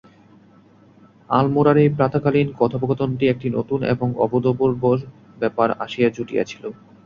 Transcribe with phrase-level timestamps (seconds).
[1.29, 4.83] আলমোড়ার এই প্রাতঃকালীন কথোপকথনগুলিতে একটি নূতন এবং অনুভূতপূর্ব
[5.41, 6.63] ব্যাপার আসিয়া জুটিয়াছিল।